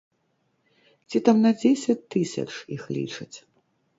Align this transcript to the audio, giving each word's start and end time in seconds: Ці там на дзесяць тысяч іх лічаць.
Ці 1.09 1.17
там 1.27 1.37
на 1.45 1.51
дзесяць 1.59 1.97
тысяч 2.15 2.47
іх 2.79 2.83
лічаць. 2.95 3.37